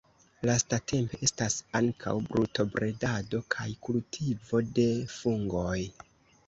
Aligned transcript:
Lastatempe 0.49 1.19
estas 1.27 1.57
ankaŭ 1.81 2.15
brutobredado 2.31 3.43
kaj 3.57 3.69
kultivo 3.91 4.65
de 4.81 4.89
fungoj. 5.21 5.81